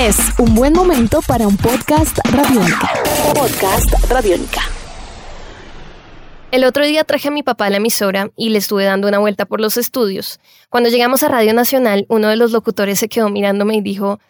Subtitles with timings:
[0.00, 2.90] Es un buen momento para un podcast radiónica.
[3.34, 4.62] Podcast radiónica.
[6.50, 9.18] El otro día traje a mi papá a la emisora y le estuve dando una
[9.18, 10.40] vuelta por los estudios.
[10.70, 14.20] Cuando llegamos a Radio Nacional, uno de los locutores se quedó mirándome y dijo,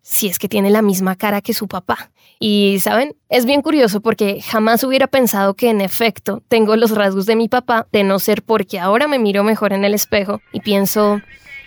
[0.00, 2.10] si es que tiene la misma cara que su papá.
[2.38, 3.14] Y, ¿saben?
[3.28, 7.50] Es bien curioso porque jamás hubiera pensado que en efecto tengo los rasgos de mi
[7.50, 11.20] papá, de no ser porque ahora me miro mejor en el espejo y pienso,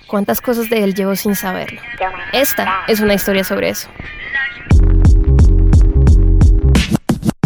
[0.08, 1.82] ¿cuántas cosas de él llevo sin saberlo?
[2.32, 3.90] Esta es una historia sobre eso.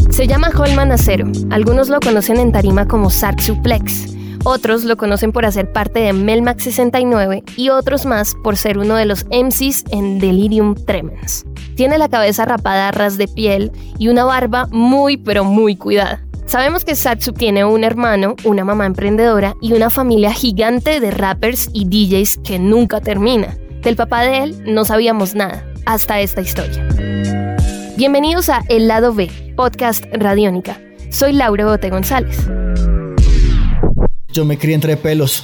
[0.10, 1.28] Se llama Holman Acero.
[1.52, 4.16] Algunos lo conocen en tarima como Sark Suplex.
[4.44, 8.96] Otros lo conocen por hacer parte de Melmax 69 y otros más por ser uno
[8.96, 11.46] de los MCs en Delirium Tremens.
[11.76, 16.27] Tiene la cabeza rapada a ras de piel y una barba muy pero muy cuidada.
[16.48, 21.70] Sabemos que Satsu tiene un hermano, una mamá emprendedora y una familia gigante de rappers
[21.74, 23.58] y DJs que nunca termina.
[23.82, 26.88] Del papá de él no sabíamos nada, hasta esta historia.
[27.98, 30.80] Bienvenidos a El Lado B, podcast Radiónica.
[31.10, 32.38] Soy Laura Bote González.
[34.32, 35.44] Yo me crié entre pelos.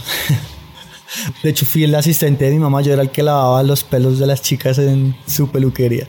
[1.44, 2.81] De hecho, fui el asistente de mi mamá.
[2.81, 6.08] Yo era el que lavaba los pelos de las chicas en su peluquería.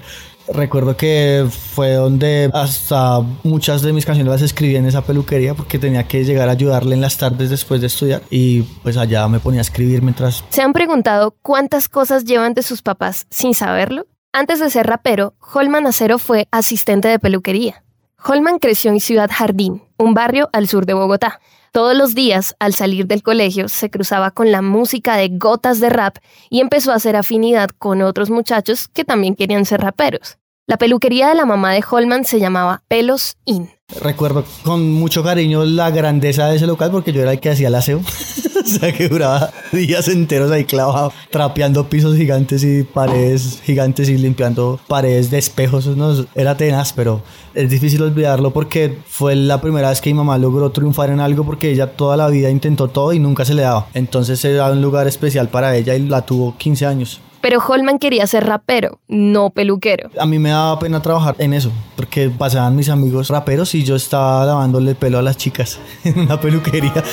[0.52, 5.78] Recuerdo que fue donde hasta muchas de mis canciones las escribí en esa peluquería porque
[5.78, 9.40] tenía que llegar a ayudarle en las tardes después de estudiar y pues allá me
[9.40, 10.44] ponía a escribir mientras...
[10.50, 14.06] ¿Se han preguntado cuántas cosas llevan de sus papás sin saberlo?
[14.32, 17.84] Antes de ser rapero, Holman Acero fue asistente de peluquería.
[18.22, 21.40] Holman creció en Ciudad Jardín, un barrio al sur de Bogotá.
[21.72, 25.90] Todos los días, al salir del colegio, se cruzaba con la música de gotas de
[25.90, 30.38] rap y empezó a hacer afinidad con otros muchachos que también querían ser raperos.
[30.66, 33.68] La peluquería de la mamá de Holman se llamaba Pelos In.
[34.00, 37.68] Recuerdo con mucho cariño la grandeza de ese local porque yo era el que hacía
[37.68, 37.98] el aseo.
[38.64, 44.16] o sea, que duraba días enteros ahí clavado, trapeando pisos gigantes y paredes gigantes y
[44.16, 45.86] limpiando paredes de espejos.
[45.86, 47.20] No, era tenaz, pero
[47.52, 51.44] es difícil olvidarlo porque fue la primera vez que mi mamá logró triunfar en algo
[51.44, 53.89] porque ella toda la vida intentó todo y nunca se le daba.
[53.92, 57.20] Entonces era un lugar especial para ella y la tuvo 15 años.
[57.44, 60.08] Pero Holman quería ser rapero, no peluquero.
[60.18, 63.96] A mí me daba pena trabajar en eso, porque pasaban mis amigos raperos y yo
[63.96, 67.04] estaba lavándole el pelo a las chicas en una peluquería.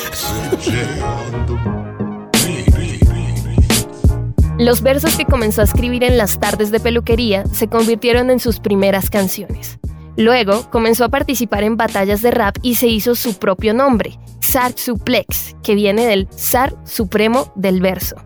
[4.58, 8.58] Los versos que comenzó a escribir en las tardes de peluquería se convirtieron en sus
[8.58, 9.80] primeras canciones.
[10.16, 14.72] Luego comenzó a participar en batallas de rap y se hizo su propio nombre, Zar
[14.76, 18.16] Suplex, que viene del Zar Supremo del Verso.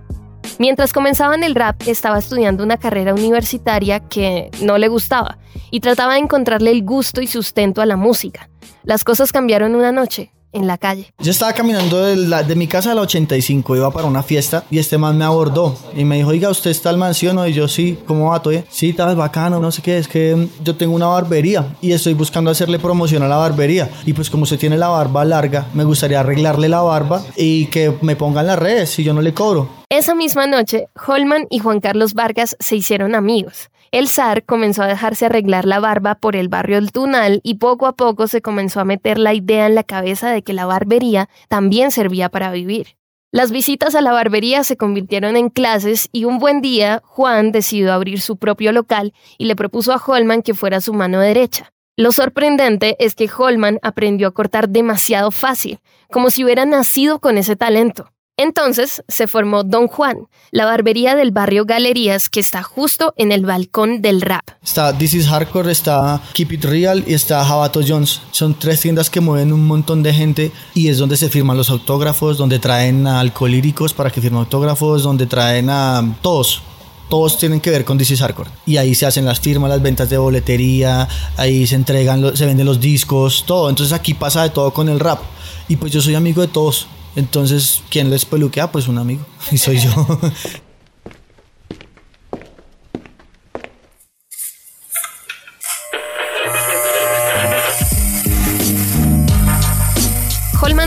[0.58, 5.38] Mientras comenzaba en el rap, estaba estudiando una carrera universitaria que no le gustaba
[5.70, 8.48] y trataba de encontrarle el gusto y sustento a la música.
[8.82, 11.12] Las cosas cambiaron una noche en la calle.
[11.18, 14.98] Yo estaba caminando de, mi casa a la 85, iba para una fiesta y este
[14.98, 17.38] man me abordó y me dijo, oiga, ¿usted está al mansión?
[17.48, 18.40] Y yo, sí, ¿cómo va?
[18.40, 22.14] ¿Todo Sí, tal, bacano, no sé qué, es que yo tengo una barbería y estoy
[22.14, 23.90] buscando hacerle promoción a la barbería.
[24.04, 27.92] Y pues como se tiene la barba larga, me gustaría arreglarle la barba y que
[28.00, 29.68] me pongan las redes si yo no le cobro.
[29.88, 33.70] Esa misma noche, Holman y Juan Carlos Vargas se hicieron amigos.
[33.92, 37.86] El zar comenzó a dejarse arreglar la barba por el barrio del Tunal y poco
[37.86, 41.28] a poco se comenzó a meter la idea en la cabeza de que la barbería
[41.48, 42.96] también servía para vivir.
[43.32, 47.92] Las visitas a la barbería se convirtieron en clases y un buen día Juan decidió
[47.92, 51.72] abrir su propio local y le propuso a Holman que fuera su mano derecha.
[51.96, 55.80] Lo sorprendente es que Holman aprendió a cortar demasiado fácil,
[56.10, 58.12] como si hubiera nacido con ese talento.
[58.38, 63.46] Entonces se formó Don Juan, la barbería del barrio Galerías que está justo en el
[63.46, 64.42] balcón del rap.
[64.62, 68.20] Está This is Hardcore, está Keep It Real y está Jabato Jones.
[68.32, 71.70] Son tres tiendas que mueven un montón de gente y es donde se firman los
[71.70, 76.62] autógrafos, donde traen a alcohólicos para que firmen autógrafos, donde traen a todos
[77.08, 78.50] todos tienen que ver con is Hardcore.
[78.66, 82.66] Y ahí se hacen las firmas, las ventas de boletería, ahí se entregan, se venden
[82.66, 83.70] los discos, todo.
[83.70, 85.20] Entonces aquí pasa de todo con el rap.
[85.68, 86.88] Y pues yo soy amigo de todos.
[87.16, 88.70] Entonces, ¿quién les peluquea?
[88.70, 89.26] Pues un amigo.
[89.50, 89.90] Y soy yo.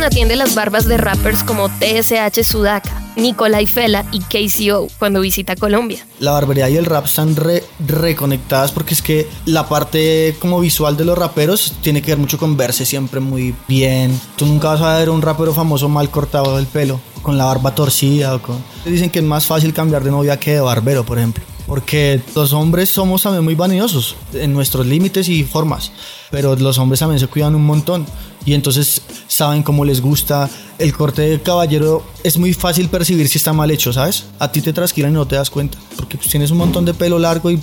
[0.05, 6.05] Atiende las barbas de rappers como TSH Sudaka, Nicolai Fela y KCO cuando visita Colombia.
[6.19, 7.35] La barbería y el rap están
[7.85, 12.37] reconectadas porque es que la parte como visual de los raperos tiene que ver mucho
[12.37, 14.19] con verse siempre muy bien.
[14.35, 17.75] Tú nunca vas a ver un rapero famoso mal cortado del pelo, con la barba
[17.75, 18.63] torcida o con...
[18.85, 22.51] Dicen que es más fácil cambiar de novia que de barbero, por ejemplo porque los
[22.51, 25.91] hombres somos también muy vanidosos en nuestros límites y formas,
[26.31, 28.07] pero los hombres también se cuidan un montón
[28.43, 30.49] y entonces saben cómo les gusta.
[30.79, 34.25] El corte de caballero es muy fácil percibir si está mal hecho, ¿sabes?
[34.39, 36.95] A ti te trasquilan y no te das cuenta, porque pues tienes un montón de
[36.95, 37.61] pelo largo y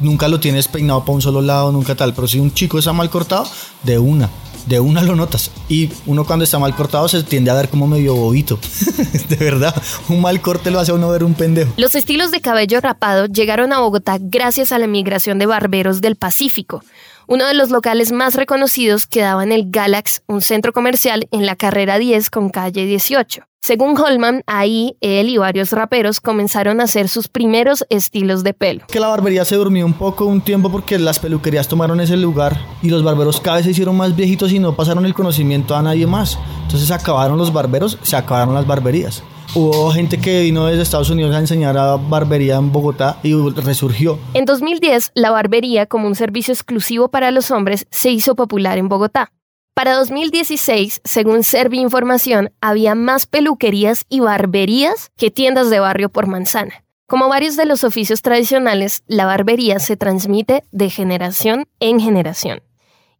[0.00, 2.14] nunca lo tienes peinado para un solo lado, nunca tal.
[2.14, 3.48] Pero si un chico está mal cortado,
[3.82, 4.30] de una
[4.66, 5.50] de una lo notas.
[5.68, 8.58] Y uno cuando está mal cortado se tiende a ver como medio bobito.
[9.28, 9.74] de verdad,
[10.08, 11.72] un mal corte lo hace uno ver un pendejo.
[11.76, 16.16] Los estilos de cabello rapado llegaron a Bogotá gracias a la migración de barberos del
[16.16, 16.82] Pacífico.
[17.32, 21.54] Uno de los locales más reconocidos quedaba en el Galax, un centro comercial en la
[21.54, 23.42] carrera 10 con calle 18.
[23.60, 28.84] Según Holman, ahí él y varios raperos comenzaron a hacer sus primeros estilos de pelo.
[28.88, 32.58] Que la barbería se durmió un poco un tiempo porque las peluquerías tomaron ese lugar
[32.82, 35.82] y los barberos cada vez se hicieron más viejitos y no pasaron el conocimiento a
[35.82, 36.36] nadie más.
[36.64, 39.22] Entonces se acabaron los barberos, se acabaron las barberías.
[39.52, 44.16] Hubo gente que vino desde Estados Unidos a enseñar a barbería en Bogotá y resurgió.
[44.32, 48.88] En 2010, la barbería como un servicio exclusivo para los hombres se hizo popular en
[48.88, 49.32] Bogotá.
[49.74, 56.28] Para 2016, según Servi Información, había más peluquerías y barberías que tiendas de barrio por
[56.28, 56.84] manzana.
[57.06, 62.62] Como varios de los oficios tradicionales, la barbería se transmite de generación en generación.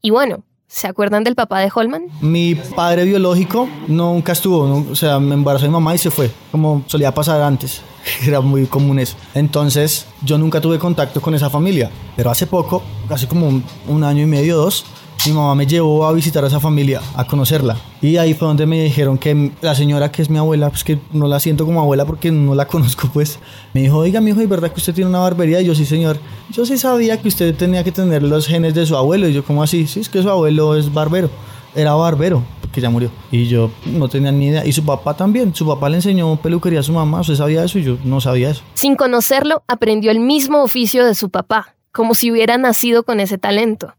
[0.01, 2.05] Y bueno, ¿Se acuerdan del papá de Holman?
[2.21, 6.85] Mi padre biológico nunca estuvo, o sea, me embarazó mi mamá y se fue, como
[6.87, 7.83] solía pasar antes.
[8.25, 9.17] Era muy común eso.
[9.35, 14.05] Entonces, yo nunca tuve contacto con esa familia, pero hace poco, casi como un, un
[14.05, 14.87] año y medio, dos,
[15.27, 17.77] mi mamá me llevó a visitar a esa familia, a conocerla.
[18.01, 20.99] Y ahí fue donde me dijeron que la señora que es mi abuela, pues que
[21.13, 23.39] no la siento como abuela porque no la conozco, pues
[23.75, 25.61] me dijo, oiga, mi hijo, ¿es verdad que usted tiene una barbería?
[25.61, 26.19] Y yo, sí, señor.
[26.51, 29.29] Yo sí sabía que usted tenía que tener los genes de su abuelo.
[29.29, 29.87] Y yo, ¿cómo así?
[29.87, 31.31] Sí, es que su abuelo es barbero.
[31.75, 33.11] Era barbero, porque ya murió.
[33.31, 34.65] Y yo no tenía ni idea.
[34.65, 35.55] Y su papá también.
[35.55, 37.21] Su papá le enseñó peluquería a su mamá.
[37.21, 37.79] ¿Usted sabía eso?
[37.79, 38.63] Y yo no sabía eso.
[38.75, 43.39] Sin conocerlo, aprendió el mismo oficio de su papá, como si hubiera nacido con ese
[43.39, 43.95] talento.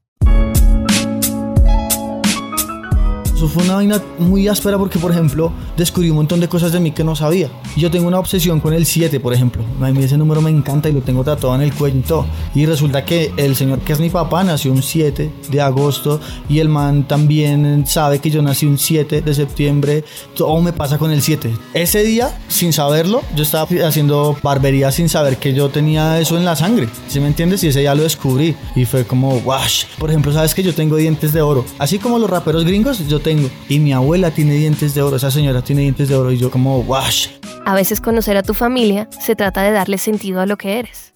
[3.41, 6.79] Eso fue una vaina muy áspera porque, por ejemplo, descubrí un montón de cosas de
[6.79, 7.49] mí que no sabía.
[7.75, 9.63] Yo tengo una obsesión con el 7, por ejemplo.
[9.81, 12.27] A mí ese número me encanta y lo tengo tatuado en el cuello y todo.
[12.53, 16.59] Y resulta que el señor que es mi papá nació un 7 de agosto y
[16.59, 20.03] el man también sabe que yo nací un 7 de septiembre.
[20.35, 21.51] Todo me pasa con el 7.
[21.73, 26.45] Ese día, sin saberlo, yo estaba haciendo barbería sin saber que yo tenía eso en
[26.45, 26.89] la sangre.
[27.07, 27.63] ¿Sí me entiendes?
[27.63, 29.85] Y ese día lo descubrí y fue como, wash.
[29.97, 31.65] Por ejemplo, sabes que yo tengo dientes de oro.
[31.79, 33.30] Así como los raperos gringos, yo tengo
[33.69, 36.51] y mi abuela tiene dientes de oro, esa señora tiene dientes de oro y yo
[36.51, 37.27] como, wash.
[37.65, 41.11] A veces conocer a tu familia se trata de darle sentido a lo que eres.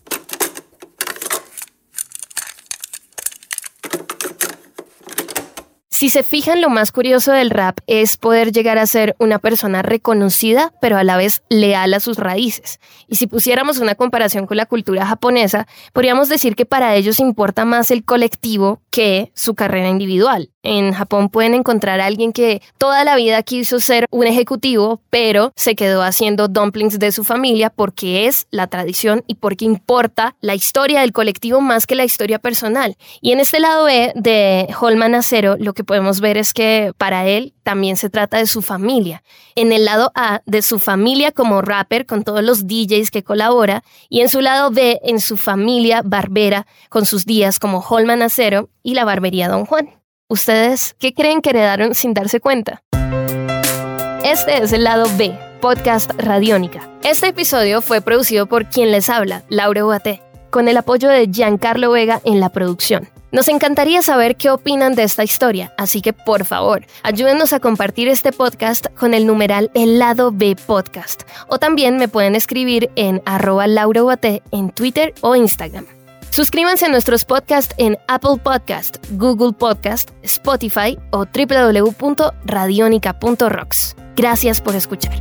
[5.97, 9.81] Si se fijan, lo más curioso del rap es poder llegar a ser una persona
[9.81, 12.81] reconocida, pero a la vez leal a sus raíces.
[13.07, 17.63] Y si pusiéramos una comparación con la cultura japonesa, podríamos decir que para ellos importa
[17.63, 20.51] más el colectivo que su carrera individual.
[20.65, 25.53] En Japón pueden encontrar a alguien que toda la vida quiso ser un ejecutivo, pero
[25.55, 30.55] se quedó haciendo dumplings de su familia porque es la tradición y porque importa la
[30.55, 32.97] historia del colectivo más que la historia personal.
[33.21, 37.27] Y en este lado B de Holman Acero, lo que podemos ver es que para
[37.27, 39.21] él también se trata de su familia.
[39.53, 43.83] En el lado A, de su familia como rapper, con todos los DJs que colabora,
[44.09, 48.69] y en su lado B, en su familia barbera, con sus días como Holman Acero
[48.81, 50.04] y la barbería Don Juan.
[50.27, 52.81] ¿Ustedes qué creen que heredaron sin darse cuenta?
[54.23, 56.89] Este es el lado B, podcast Radiónica.
[57.03, 61.91] Este episodio fue producido por quien les habla, Laura Uate, con el apoyo de Giancarlo
[61.91, 63.07] Vega en la producción.
[63.31, 68.07] Nos encantaría saber qué opinan de esta historia, así que por favor, ayúdenos a compartir
[68.07, 71.21] este podcast con el numeral El lado B podcast.
[71.49, 75.85] O también me pueden escribir en arroba en Twitter o Instagram.
[76.35, 83.95] Suscríbanse a nuestros podcasts en Apple Podcast, Google Podcast, Spotify o www.radionica.rocks.
[84.17, 85.13] Gracias por escuchar.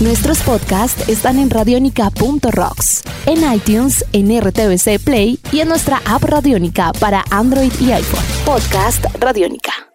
[0.00, 6.90] Nuestros podcasts están en radionica.rocks, en iTunes, en RTVC Play y en nuestra app Radionica
[6.98, 8.24] para Android y iPhone.
[8.44, 9.93] Podcast Radionica.